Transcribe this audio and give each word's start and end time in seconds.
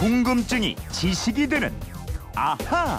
궁금증이 0.00 0.76
지식이 0.90 1.46
되는 1.46 1.70
아하. 2.34 2.98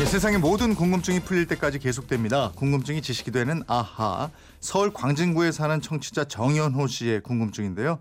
예, 0.00 0.04
세상의 0.04 0.40
모든 0.40 0.74
궁금증이 0.74 1.20
풀릴 1.20 1.46
때까지 1.46 1.78
계속됩니다. 1.78 2.50
궁금증이 2.56 3.00
지식이 3.00 3.30
되는 3.30 3.62
아하. 3.68 4.30
서울 4.58 4.92
광진구에 4.92 5.52
사는 5.52 5.80
청취자 5.80 6.24
정현호 6.24 6.88
씨의 6.88 7.20
궁금증인데요. 7.22 8.00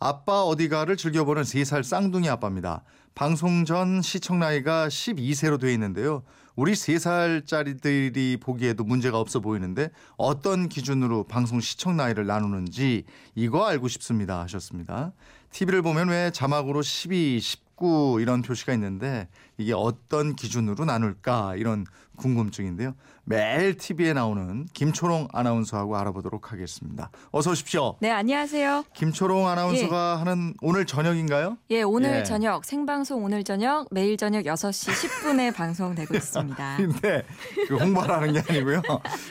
아빠 0.00 0.40
어디가를 0.44 0.96
즐겨보는 0.96 1.42
3살 1.42 1.82
쌍둥이 1.82 2.26
아빠입니다. 2.30 2.84
방송 3.14 3.66
전 3.66 4.00
시청 4.00 4.38
나이가 4.38 4.88
12세로 4.88 5.60
되어 5.60 5.68
있는데요. 5.72 6.22
우리 6.58 6.72
3살짜리들이 6.72 8.40
보기에도 8.40 8.82
문제가 8.82 9.20
없어 9.20 9.38
보이는데 9.38 9.90
어떤 10.16 10.68
기준으로 10.68 11.22
방송 11.22 11.60
시청 11.60 11.96
나이를 11.96 12.26
나누는지 12.26 13.04
이거 13.36 13.64
알고 13.64 13.86
싶습니다 13.86 14.40
하셨습니다. 14.40 15.12
TV를 15.52 15.82
보면 15.82 16.08
왜 16.08 16.32
자막으로 16.32 16.82
12, 16.82 17.38
19 17.38 18.18
이런 18.20 18.42
표시가 18.42 18.74
있는데 18.74 19.28
이게 19.56 19.72
어떤 19.72 20.34
기준으로 20.34 20.84
나눌까 20.84 21.54
이런 21.54 21.86
궁금증인데요. 22.18 22.94
매일 23.24 23.76
TV에 23.76 24.14
나오는 24.14 24.66
김초롱 24.72 25.28
아나운서하고 25.32 25.96
알아보도록 25.98 26.50
하겠습니다. 26.52 27.10
어서 27.30 27.50
오십시오. 27.50 27.96
네, 28.00 28.10
안녕하세요. 28.10 28.84
김초롱 28.94 29.46
아나운서가 29.48 30.20
하는 30.20 30.54
오늘 30.62 30.86
저녁인가요? 30.86 31.58
예, 31.70 31.82
오늘 31.82 32.20
예. 32.20 32.22
저녁 32.24 32.64
생방송 32.64 33.22
오늘 33.24 33.44
저녁 33.44 33.86
매일 33.90 34.16
저녁 34.16 34.44
6시 34.44 34.92
10분에 34.92 35.52
방송되고 35.56 36.14
있습니다. 36.14 36.76
근데 36.78 37.22
그 37.68 37.76
홍보를 37.76 38.14
하는 38.14 38.32
게 38.32 38.42
아니고요. 38.48 38.80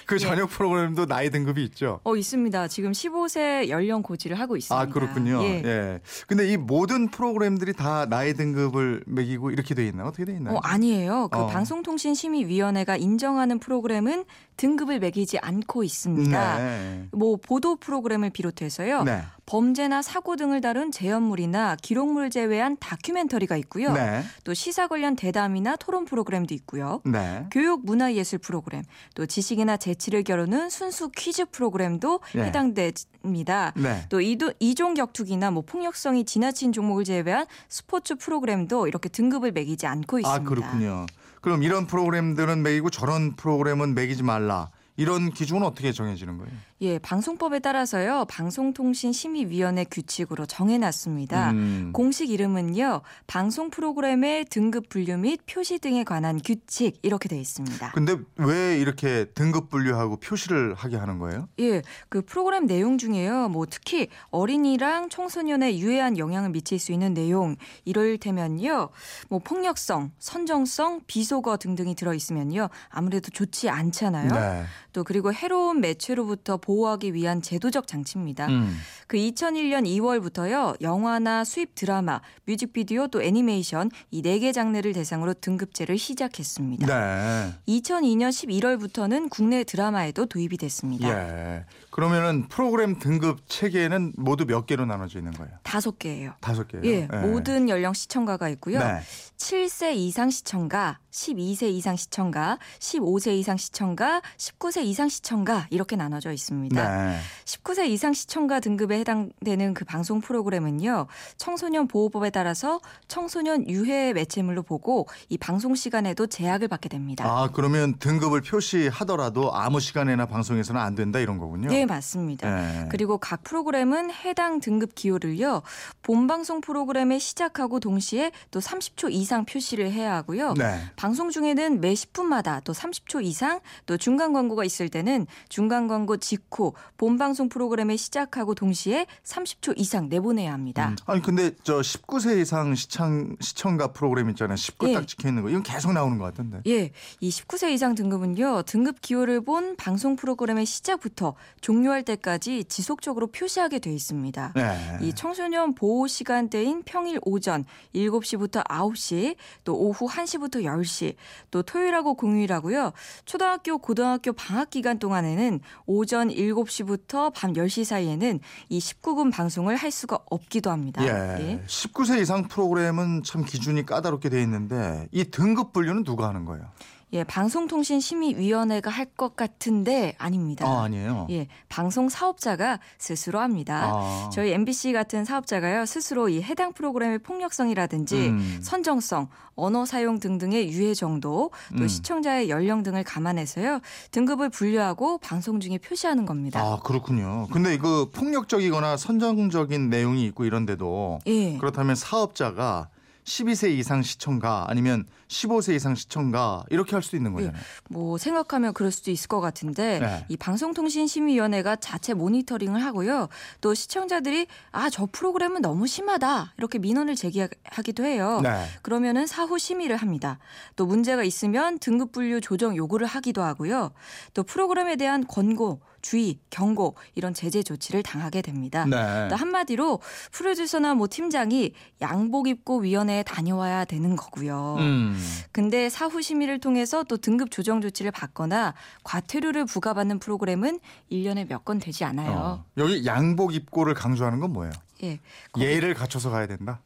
그 0.05 0.15
예. 0.15 0.19
저녁 0.19 0.49
프로그램도 0.51 1.07
나이 1.07 1.31
등급이 1.31 1.63
있죠. 1.65 1.99
어, 2.03 2.15
있습니다. 2.15 2.67
지금 2.67 2.91
15세 2.91 3.69
연령 3.69 4.03
고지를 4.03 4.39
하고 4.39 4.57
있습니다. 4.57 4.79
아 4.79 4.85
그렇군요. 4.85 5.41
예. 5.41 5.63
예. 5.65 5.99
근데 6.27 6.47
이 6.47 6.55
모든 6.55 7.09
프로그램들이 7.09 7.73
다 7.73 8.05
나이 8.05 8.33
등급을 8.33 9.03
매기고 9.07 9.49
이렇게 9.49 9.73
돼 9.73 9.87
있나요? 9.87 10.07
어떻게 10.07 10.25
돼 10.25 10.33
있나요? 10.33 10.55
어, 10.55 10.59
아니에요. 10.61 11.29
그 11.31 11.39
어. 11.39 11.47
방송통신심의위원회 11.47 12.76
가 12.83 12.95
인정하는 12.97 13.59
프로그램은 13.59 14.25
등급을 14.57 14.99
매기지 14.99 15.37
않고 15.39 15.83
있습니다. 15.83 16.57
네. 16.57 17.07
뭐 17.11 17.37
보도 17.37 17.75
프로그램을 17.75 18.31
비롯해서요. 18.31 19.03
네. 19.03 19.21
범죄나 19.45 20.01
사고 20.01 20.35
등을 20.35 20.61
다룬 20.61 20.91
재연물이나 20.91 21.77
기록물 21.81 22.29
제외한 22.29 22.75
다큐멘터리가 22.79 23.55
있고요. 23.57 23.93
네. 23.93 24.23
또 24.43 24.53
시사 24.53 24.87
관련 24.87 25.15
대담이나 25.15 25.75
토론 25.77 26.05
프로그램도 26.05 26.53
있고요. 26.55 27.01
네. 27.05 27.45
교육 27.51 27.85
문화 27.85 28.13
예술 28.13 28.39
프로그램, 28.39 28.83
또 29.15 29.25
지식이나 29.25 29.77
재치를 29.77 30.23
겨루는 30.23 30.69
순수 30.69 31.09
퀴즈 31.15 31.45
프로그램도 31.45 32.19
네. 32.35 32.45
해당됩니다. 32.45 33.73
네. 33.75 34.05
또 34.09 34.19
이도, 34.19 34.51
이종 34.59 34.95
격투기나 34.95 35.51
뭐 35.51 35.63
폭력성이 35.65 36.25
지나친 36.25 36.73
종목을 36.73 37.05
제외한 37.05 37.45
스포츠 37.69 38.15
프로그램도 38.15 38.87
이렇게 38.87 39.07
등급을 39.07 39.51
매기지 39.51 39.87
않고 39.87 40.19
있습니다. 40.19 40.41
아 40.41 40.43
그렇군요. 40.43 41.05
그럼 41.41 41.63
이런 41.63 41.87
프로그램들은 41.87 42.63
매기고 42.63 42.89
저런 42.89 43.35
프로그램은 43.35 43.95
매기지 43.95 44.23
말라. 44.23 44.69
이런 44.97 45.31
기준은 45.31 45.63
어떻게 45.63 45.91
정해지는 45.91 46.37
거예요? 46.39 46.51
예, 46.81 46.97
방송법에 46.99 47.59
따라서요. 47.59 48.25
방송통신심의위원회 48.25 49.85
규칙으로 49.85 50.45
정해놨습니다. 50.47 51.51
음. 51.51 51.91
공식 51.93 52.31
이름은요. 52.31 53.01
방송 53.27 53.69
프로그램의 53.69 54.45
등급 54.45 54.89
분류 54.89 55.17
및 55.17 55.39
표시 55.45 55.77
등에 55.77 56.03
관한 56.03 56.39
규칙 56.43 56.99
이렇게 57.03 57.29
되어 57.29 57.39
있습니다. 57.39 57.91
근데 57.91 58.17
왜 58.37 58.79
이렇게 58.79 59.25
등급 59.35 59.69
분류하고 59.69 60.17
표시를 60.17 60.73
하게 60.73 60.97
하는 60.97 61.19
거예요? 61.19 61.47
예, 61.59 61.83
그 62.09 62.23
프로그램 62.23 62.65
내용 62.65 62.97
중에요. 62.97 63.49
뭐 63.49 63.67
특히 63.69 64.07
어린이랑 64.31 65.09
청소년에 65.09 65.77
유해한 65.77 66.17
영향을 66.17 66.49
미칠 66.49 66.79
수 66.79 66.91
있는 66.91 67.13
내용 67.13 67.55
이럴테면요. 67.85 68.89
뭐 69.29 69.39
폭력성, 69.39 70.11
선정성, 70.17 71.01
비속어 71.05 71.57
등등이 71.57 71.93
들어 71.95 72.15
있으면요. 72.15 72.69
아무래도 72.89 73.29
좋지 73.29 73.69
않잖아요. 73.69 74.31
네. 74.31 74.65
또 74.93 75.03
그리고 75.03 75.33
해로운 75.33 75.81
매체로부터 75.81 76.57
보호하기 76.57 77.13
위한 77.13 77.41
제도적 77.41 77.87
장치입니다. 77.87 78.47
음. 78.47 78.77
그 79.07 79.17
2001년 79.17 79.85
2월부터요. 79.85 80.81
영화나 80.81 81.43
수입 81.43 81.75
드라마, 81.75 82.21
뮤직비디오 82.45 83.07
또 83.07 83.21
애니메이션 83.21 83.89
이 84.11 84.21
네 84.21 84.39
개 84.39 84.51
장르를 84.51 84.93
대상으로 84.93 85.33
등급제를 85.35 85.97
시작했습니다. 85.97 86.85
네. 86.87 87.53
2002년 87.67 88.29
11월부터는 88.29 89.29
국내 89.29 89.63
드라마에도 89.63 90.25
도입이 90.25 90.57
됐습니다. 90.57 91.07
예. 91.09 91.65
그러면은 91.91 92.47
프로그램 92.47 92.99
등급 92.99 93.39
체계는 93.49 94.13
모두 94.17 94.45
몇 94.45 94.65
개로 94.67 94.85
나눠져 94.85 95.19
있는 95.19 95.31
거예요? 95.33 95.53
다섯 95.63 95.97
개예요. 95.97 96.33
다섯 96.41 96.67
개요. 96.67 96.81
예, 96.85 97.05
모든 97.07 97.69
연령 97.69 97.93
시청가가 97.93 98.49
있고요. 98.49 98.79
네. 98.79 98.99
7세 99.37 99.95
이상 99.95 100.29
시청가, 100.29 100.99
12세 101.11 101.63
이상 101.69 101.95
시청가, 101.95 102.59
15세 102.79 103.31
이상 103.37 103.57
시청가, 103.57 104.21
19세 104.37 104.76
이상 104.83 105.09
시청가 105.09 105.67
이렇게 105.69 105.95
나눠져 105.95 106.31
있습니다. 106.31 107.05
네. 107.05 107.19
19세 107.45 107.87
이상 107.87 108.13
시청가 108.13 108.59
등급에 108.59 108.99
해당되는 108.99 109.73
그 109.73 109.85
방송 109.85 110.21
프로그램은요. 110.21 111.07
청소년 111.37 111.87
보호법에 111.87 112.29
따라서 112.29 112.79
청소년 113.07 113.67
유해 113.69 114.13
매체물로 114.13 114.63
보고 114.63 115.07
이 115.29 115.37
방송 115.37 115.75
시간에도 115.75 116.27
제약을 116.27 116.67
받게 116.67 116.89
됩니다. 116.89 117.25
아 117.25 117.49
그러면 117.51 117.97
등급을 117.99 118.41
표시하더라도 118.41 119.53
아무 119.53 119.79
시간에나 119.79 120.25
방송에서는 120.25 120.79
안 120.79 120.95
된다 120.95 121.19
이런 121.19 121.37
거군요. 121.37 121.69
네, 121.69 121.85
맞습니다. 121.85 122.49
네. 122.49 122.87
그리고 122.89 123.17
각 123.17 123.43
프로그램은 123.43 124.11
해당 124.11 124.59
등급 124.59 124.95
기호를요. 124.95 125.61
본 126.01 126.27
방송 126.27 126.61
프로그램에 126.61 127.19
시작하고 127.19 127.79
동시에 127.79 128.31
또 128.51 128.59
30초 128.59 129.11
이상 129.11 129.45
표시를 129.45 129.91
해야 129.91 130.15
하고요. 130.15 130.53
네. 130.53 130.81
방송 130.95 131.29
중에는 131.29 131.81
매 131.81 131.93
10분마다 131.93 132.63
또 132.63 132.73
30초 132.73 133.23
이상 133.23 133.59
또 133.85 133.97
중간 133.97 134.33
광고가 134.33 134.63
있을 134.67 134.89
때는 134.89 135.25
중간 135.49 135.87
광고 135.87 136.17
직후 136.17 136.73
본 136.97 137.17
방송 137.17 137.49
프로그램에 137.49 137.97
시작하고 137.97 138.53
동시에 138.53 139.07
30초 139.23 139.73
이상 139.77 140.09
내보내야 140.09 140.53
합니다. 140.53 140.89
음. 140.89 140.95
아니 141.07 141.21
근데 141.21 141.51
저 141.63 141.79
19세 141.79 142.39
이상 142.39 142.75
시청 142.75 143.35
시청가 143.39 143.93
프로그램 143.93 144.29
있잖아요. 144.29 144.55
19 144.55 144.89
예. 144.89 144.93
딱 144.93 145.07
찍혀 145.07 145.29
있는 145.29 145.43
거. 145.43 145.49
이건 145.49 145.63
계속 145.63 145.93
나오는 145.93 146.17
것 146.17 146.25
같은데. 146.25 146.61
예, 146.67 146.91
이 147.19 147.29
19세 147.29 147.71
이상 147.71 147.95
등급은요, 147.95 148.63
등급 148.63 149.01
기호를 149.01 149.41
본 149.41 149.75
방송 149.75 150.15
프로그램의 150.15 150.65
시작부터 150.65 151.35
종료할 151.61 152.03
때까지 152.03 152.65
지속적으로 152.65 153.27
표시하게 153.27 153.79
돼 153.79 153.91
있습니다. 153.91 154.53
네. 154.55 154.97
이 155.01 155.13
청소년 155.13 155.73
보호 155.73 156.07
시간대인 156.07 156.83
평일 156.83 157.19
오전 157.23 157.65
7시부터 157.95 158.65
9시, 158.67 159.35
또 159.63 159.77
오후 159.77 160.07
1시부터 160.07 160.63
10시, 160.63 161.15
또 161.51 161.63
토요일하고 161.63 162.15
공휴일하고요. 162.15 162.91
초등학교, 163.25 163.77
고등학교 163.77 164.33
방학 164.57 164.71
기간 164.71 164.97
동안에는 164.97 165.59
오전 165.85 166.29
7시부터 166.29 167.31
밤 167.35 167.53
10시 167.53 167.83
사이에는 167.83 168.39
이 168.69 168.79
19금 168.79 169.31
방송을 169.31 169.75
할 169.75 169.91
수가 169.91 170.17
없기도 170.31 170.71
합니다. 170.71 171.05
예. 171.05 171.63
19세 171.67 172.19
이상 172.19 172.47
프로그램은 172.47 173.21
참 173.21 173.45
기준이 173.45 173.85
까다롭게 173.85 174.29
돼 174.29 174.41
있는데 174.41 175.07
이 175.11 175.25
등급 175.25 175.73
분류는 175.73 176.03
누가 176.03 176.27
하는 176.29 176.45
거예요? 176.45 176.65
예, 177.13 177.23
방송통신심의위원회가 177.23 178.89
할 178.91 179.07
것 179.17 179.35
같은데 179.35 180.13
아닙니다. 180.19 180.67
아, 180.67 180.83
아니에요. 180.83 181.25
예, 181.31 181.47
방송 181.69 182.07
사업자가 182.09 182.79
스스로 182.99 183.39
합니다. 183.39 183.89
아. 183.93 184.29
저희 184.31 184.51
MBC 184.51 184.93
같은 184.93 185.25
사업자가요 185.25 185.85
스스로 185.85 186.29
이 186.29 186.41
해당 186.41 186.73
프로그램의 186.73 187.19
폭력성이라든지 187.19 188.27
음. 188.27 188.59
선정성, 188.61 189.29
언어 189.55 189.85
사용 189.85 190.19
등등의 190.19 190.69
유해 190.69 190.93
정도, 190.93 191.49
또 191.75 191.83
음. 191.83 191.87
시청자의 191.87 192.49
연령 192.49 192.83
등을 192.83 193.03
감안해서요 193.03 193.79
등급을 194.11 194.49
분류하고 194.49 195.17
방송 195.19 195.59
중에 195.59 195.77
표시하는 195.79 196.25
겁니다. 196.25 196.59
아, 196.61 196.79
그렇군요. 196.83 197.47
근데 197.51 197.73
이거 197.73 198.09
폭력적이거나 198.13 198.97
선정적인 198.97 199.89
내용이 199.89 200.25
있고 200.25 200.45
이런데도 200.45 201.19
예. 201.25 201.57
그렇다면 201.57 201.95
사업자가 201.95 202.89
12세 203.27 203.69
이상 203.71 204.01
시청가 204.01 204.65
아니면 204.69 205.05
15세 205.27 205.75
이상 205.75 205.95
시청가 205.95 206.63
이렇게 206.69 206.95
할 206.95 207.03
수도 207.03 207.17
있는 207.17 207.33
거잖아요. 207.33 207.61
뭐 207.89 208.17
생각하면 208.17 208.73
그럴 208.73 208.89
수도 208.91 209.11
있을 209.11 209.27
것 209.27 209.41
같은데 209.41 209.99
네. 209.99 210.25
이 210.29 210.37
방송통신심의위원회가 210.37 211.75
자체 211.75 212.13
모니터링을 212.13 212.81
하고요. 212.83 213.27
또 213.59 213.73
시청자들이 213.73 214.47
아 214.71 214.87
저 214.89 215.07
프로그램은 215.11 215.61
너무 215.61 215.85
심하다 215.85 216.53
이렇게 216.57 216.79
민원을 216.79 217.15
제기하기도 217.15 218.05
해요. 218.05 218.39
네. 218.41 218.65
그러면은 218.81 219.27
사후 219.27 219.59
심의를 219.59 219.97
합니다. 219.97 220.39
또 220.77 220.85
문제가 220.85 221.23
있으면 221.23 221.77
등급 221.79 222.13
분류 222.13 222.39
조정 222.39 222.75
요구를 222.75 223.05
하기도 223.05 223.43
하고요. 223.43 223.91
또 224.33 224.43
프로그램에 224.43 224.95
대한 224.95 225.27
권고, 225.27 225.81
주의, 226.07 226.39
경고 226.49 226.95
이런 227.15 227.33
제재 227.33 227.61
조치를 227.61 228.01
당하게 228.01 228.41
됩니다. 228.41 228.85
네. 228.85 229.27
또 229.29 229.35
한마디로 229.35 229.99
프로듀서나 230.31 230.93
뭐 230.93 231.07
팀장이 231.09 231.73
양복 231.99 232.47
입고 232.47 232.77
위원회에 232.79 233.23
다녀와야 233.23 233.83
되는 233.83 234.15
거고요. 234.15 234.77
음. 234.79 235.19
근데 235.51 235.89
사후 235.89 236.21
심의를 236.21 236.61
통해서 236.61 237.03
또 237.03 237.17
등급 237.17 237.51
조정 237.51 237.81
조치를 237.81 238.11
받거나 238.11 238.73
과태료를 239.03 239.65
부과받는 239.65 240.19
프로그램은 240.19 240.79
1년에 241.11 241.45
몇 241.49 241.65
건 241.67 241.79
되지 241.79 242.05
않아요. 242.05 242.31
어. 242.31 242.65
여기 242.77 243.05
양복 243.05 243.53
입고를 243.53 243.93
강조하는 243.93 244.39
건 244.39 244.53
뭐예요? 244.53 244.71
예. 245.03 245.19
예를 245.57 245.93
갖춰서 245.93 246.29
가야 246.29 246.47
된다. 246.47 246.79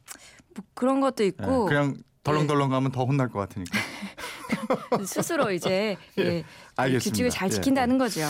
뭐 0.56 0.65
그런 0.73 1.00
것도 1.01 1.23
예, 1.23 1.27
있고 1.27 1.65
그냥 1.65 1.95
덜렁덜렁 2.23 2.69
가면 2.69 2.91
더 2.91 3.03
혼날 3.06 3.29
것 3.29 3.38
같으니까. 3.38 3.77
스스로 5.06 5.51
이제 5.51 5.98
예, 6.18 6.24
예, 6.24 6.44
알겠습니다. 6.75 7.09
규칙을 7.12 7.30
잘 7.30 7.50
예, 7.50 7.53
지킨다는 7.53 7.98
거죠. 7.98 8.21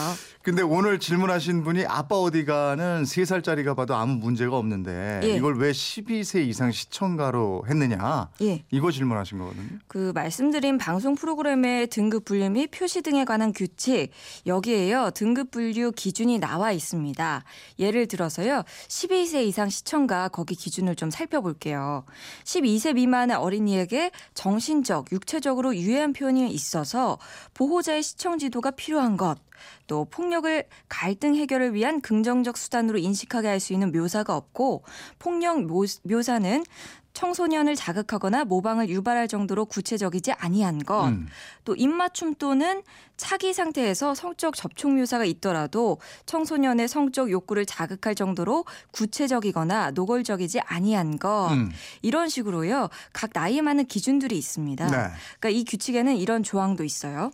근데 0.42 0.62
오늘 0.62 0.98
질문하신 0.98 1.62
분이 1.62 1.86
아빠 1.86 2.16
어디가는 2.16 3.04
3살짜리가 3.04 3.76
봐도 3.76 3.94
아무 3.94 4.16
문제가 4.16 4.56
없는데 4.56 5.20
예. 5.24 5.36
이걸 5.36 5.58
왜 5.58 5.70
12세 5.70 6.46
이상 6.46 6.72
시청가로 6.72 7.64
했느냐? 7.68 8.28
예. 8.42 8.64
이거 8.70 8.90
질문하신 8.90 9.38
거거든요. 9.38 9.78
그 9.86 10.12
말씀드린 10.14 10.78
방송 10.78 11.14
프로그램의 11.14 11.88
등급 11.88 12.24
분류 12.24 12.50
및 12.50 12.70
표시 12.70 13.02
등에 13.02 13.24
관한 13.24 13.52
규칙 13.52 14.10
여기에요 14.46 15.10
등급 15.14 15.50
분류 15.50 15.92
기준이 15.92 16.38
나와 16.38 16.72
있습니다. 16.72 17.44
예를 17.78 18.06
들어서요 18.06 18.64
12세 18.88 19.44
이상 19.46 19.68
시청가 19.68 20.28
거기 20.28 20.54
기준을 20.54 20.96
좀 20.96 21.10
살펴볼게요. 21.10 22.04
12세 22.44 22.94
미만의 22.94 23.36
어린이에게 23.36 24.10
정신적, 24.34 25.12
육체적으로 25.12 25.74
유해한 25.76 26.11
표현이 26.12 26.50
있어서 26.52 27.18
보호자의 27.54 28.02
시청 28.02 28.38
지도가 28.38 28.72
필요한 28.72 29.16
것. 29.16 29.38
또 29.86 30.04
폭력을 30.06 30.64
갈등 30.88 31.36
해결을 31.36 31.74
위한 31.74 32.00
긍정적 32.00 32.56
수단으로 32.56 32.98
인식하게 32.98 33.48
할 33.48 33.60
수 33.60 33.72
있는 33.72 33.92
묘사가 33.92 34.36
없고 34.36 34.82
폭력 35.20 35.64
묘, 35.66 35.84
묘사는 36.02 36.64
청소년을 37.12 37.76
자극하거나 37.76 38.44
모방을 38.44 38.88
유발할 38.88 39.28
정도로 39.28 39.66
구체적이지 39.66 40.32
아니한 40.32 40.78
것, 40.80 41.08
음. 41.08 41.26
또 41.64 41.74
입맞춤 41.74 42.34
또는 42.36 42.82
차기 43.16 43.52
상태에서 43.52 44.14
성적 44.14 44.56
접촉 44.56 44.92
묘사가 44.92 45.24
있더라도 45.24 45.98
청소년의 46.26 46.88
성적 46.88 47.30
욕구를 47.30 47.66
자극할 47.66 48.14
정도로 48.14 48.64
구체적이거나 48.90 49.92
노골적이지 49.92 50.60
아니한 50.60 51.18
것, 51.18 51.50
음. 51.52 51.70
이런 52.00 52.28
식으로요. 52.28 52.88
각 53.12 53.30
나이에 53.32 53.60
맞는 53.60 53.86
기준들이 53.86 54.36
있습니다. 54.36 54.86
네. 54.86 54.96
그러니까 55.38 55.48
이 55.50 55.64
규칙에는 55.64 56.16
이런 56.16 56.42
조항도 56.42 56.84
있어요. 56.84 57.30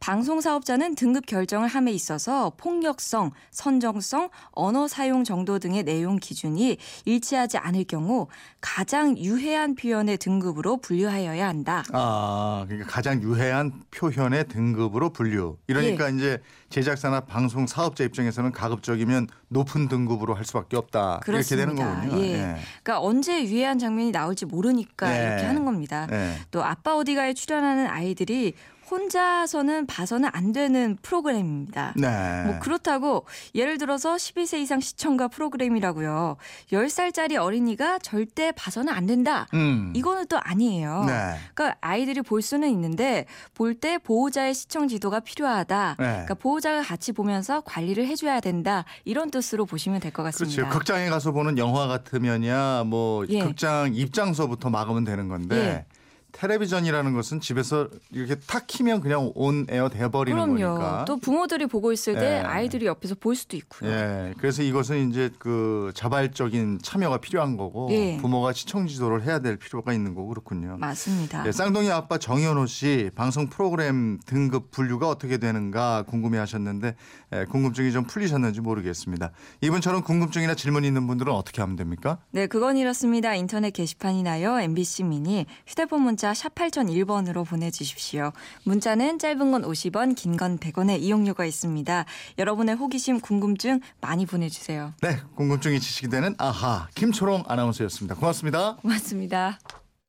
방송 0.00 0.40
사업자는 0.40 0.94
등급 0.94 1.26
결정을 1.26 1.68
함에 1.68 1.92
있어서 1.92 2.52
폭력성, 2.56 3.32
선정성, 3.50 4.30
언어 4.52 4.88
사용 4.88 5.24
정도 5.24 5.58
등의 5.58 5.82
내용 5.82 6.16
기준이 6.16 6.78
일치하지 7.04 7.58
않을 7.58 7.84
경우 7.84 8.28
가장 8.60 9.18
유해한 9.18 9.74
표현의 9.74 10.18
등급으로 10.18 10.78
분류하여야 10.78 11.46
한다. 11.46 11.82
아, 11.92 12.64
그러니까 12.68 12.88
가장 12.90 13.22
유해한 13.22 13.82
표현의 13.90 14.46
등급으로 14.48 15.10
분류. 15.10 15.56
이러니까 15.66 16.08
이제 16.10 16.40
제작사나 16.70 17.20
방송 17.20 17.66
사업자 17.66 18.04
입장에서는 18.04 18.52
가급적이면 18.52 19.28
높은 19.48 19.88
등급으로 19.88 20.34
할 20.34 20.44
수밖에 20.44 20.76
없다. 20.76 21.20
그렇습니다. 21.22 21.72
이렇게 21.72 21.82
되는 21.82 22.08
거군요. 22.10 22.22
예. 22.24 22.56
그러니까 22.82 23.00
언제 23.00 23.42
유해한 23.44 23.78
장면이 23.78 24.12
나올지 24.12 24.46
모르니까 24.46 25.08
네. 25.08 25.26
이렇게 25.26 25.44
하는 25.44 25.64
겁니다. 25.64 26.06
예. 26.10 26.34
또 26.50 26.62
아빠 26.64 26.96
어디가에 26.96 27.34
출연하는 27.34 27.86
아이들이 27.86 28.54
혼자서는 28.90 29.86
봐서는 29.86 30.28
안 30.32 30.52
되는 30.52 30.96
프로그램입니다. 31.02 31.94
네. 31.96 32.44
뭐 32.46 32.58
그렇다고 32.58 33.24
예를 33.54 33.78
들어서 33.78 34.16
12세 34.16 34.58
이상 34.60 34.80
시청가 34.80 35.28
프로그램이라고요. 35.28 36.36
10살짜리 36.72 37.36
어린이가 37.36 37.98
절대 38.00 38.52
봐서는 38.52 38.92
안 38.92 39.06
된다. 39.06 39.46
음. 39.54 39.92
이거는 39.94 40.26
또 40.28 40.38
아니에요. 40.42 41.04
네. 41.06 41.36
그러니까 41.54 41.76
아이들이 41.80 42.22
볼 42.22 42.42
수는 42.42 42.68
있는데 42.70 43.26
볼 43.54 43.78
때 43.78 43.98
보호자의 43.98 44.54
시청 44.54 44.88
지도가 44.88 45.20
필요하다. 45.20 45.96
네. 46.00 46.04
그러니까 46.04 46.34
보호자가 46.34 46.82
같이 46.82 47.12
보면서 47.12 47.60
관리를 47.60 48.06
해줘야 48.06 48.40
된다. 48.40 48.84
이런 49.04 49.30
뜻으로 49.30 49.66
보시면 49.66 50.00
될 50.00 50.10
것 50.10 50.22
같습니다. 50.24 50.56
그렇죠. 50.62 50.76
극장에 50.78 51.08
가서 51.10 51.30
보는 51.32 51.58
영화 51.58 51.86
같으면야 51.86 52.84
뭐 52.86 53.24
예. 53.28 53.40
극장 53.40 53.94
입장서부터 53.94 54.70
막으면 54.70 55.04
되는 55.04 55.28
건데 55.28 55.56
예. 55.56 55.97
텔레비전이라는 56.32 57.14
것은 57.14 57.40
집에서 57.40 57.88
이렇게 58.10 58.36
탁 58.46 58.66
키면 58.66 59.00
그냥 59.00 59.32
온 59.34 59.66
에어 59.70 59.88
돼버리는 59.88 60.38
그럼요. 60.38 60.78
거니까. 60.78 61.04
또 61.06 61.16
부모들이 61.16 61.66
보고 61.66 61.90
있을 61.92 62.14
때 62.14 62.38
예. 62.38 62.40
아이들이 62.40 62.86
옆에서 62.86 63.14
볼 63.14 63.34
수도 63.34 63.56
있고요. 63.56 63.90
예. 63.90 64.34
그래서 64.38 64.62
이것은 64.62 65.10
이제 65.10 65.30
그 65.38 65.90
자발적인 65.94 66.80
참여가 66.82 67.18
필요한 67.18 67.56
거고 67.56 67.88
예. 67.90 68.18
부모가 68.18 68.52
시청 68.52 68.86
지도를 68.86 69.22
해야 69.24 69.38
될 69.38 69.56
필요가 69.56 69.92
있는 69.92 70.14
거고 70.14 70.28
그렇군요. 70.28 70.76
맞습니다. 70.78 71.46
예, 71.46 71.52
쌍둥이 71.52 71.90
아빠 71.90 72.18
정현호 72.18 72.66
씨 72.66 73.10
방송 73.14 73.48
프로그램 73.48 74.18
등급 74.26 74.70
분류가 74.70 75.08
어떻게 75.08 75.38
되는가 75.38 76.04
궁금해하셨는데 76.08 76.94
예, 77.34 77.44
궁금증이 77.46 77.90
좀 77.92 78.04
풀리셨는지 78.04 78.60
모르겠습니다. 78.60 79.30
이분처럼 79.62 80.02
궁금증이나 80.02 80.54
질문 80.54 80.84
있는 80.84 81.06
분들은 81.06 81.32
어떻게 81.32 81.62
하면 81.62 81.76
됩니까? 81.76 82.18
네, 82.30 82.46
그건 82.46 82.76
이렇습니다. 82.76 83.34
인터넷 83.34 83.70
게시판이나요. 83.70 84.60
MBC 84.60 85.04
미니 85.04 85.46
휴대폰 85.66 86.02
문자 86.18 86.34
샵 86.34 86.52
8001번으로 86.56 87.46
보내주십시오. 87.46 88.32
문자는 88.64 89.20
짧은 89.20 89.52
건 89.52 89.62
50원, 89.62 90.16
긴 90.16 90.36
건 90.36 90.58
100원의 90.58 91.00
이용료가 91.00 91.44
있습니다. 91.44 92.06
여러분의 92.38 92.74
호기심, 92.74 93.20
궁금증 93.20 93.78
많이 94.00 94.26
보내주세요. 94.26 94.94
네, 95.00 95.18
궁금증이 95.36 95.78
지식이 95.78 96.08
되는 96.08 96.34
아하 96.38 96.88
김초롱 96.96 97.44
아나운서였습니다. 97.46 98.16
고맙습니다. 98.16 98.74
고맙습니다. 98.82 99.60